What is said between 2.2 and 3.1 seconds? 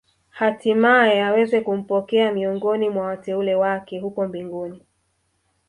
miongoni mwa